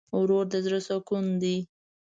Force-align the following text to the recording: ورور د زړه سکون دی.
ورور 0.19 0.45
د 0.53 0.55
زړه 0.65 0.79
سکون 0.87 1.25
دی. 1.41 1.57